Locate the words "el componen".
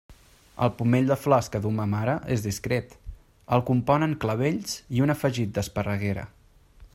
3.57-4.17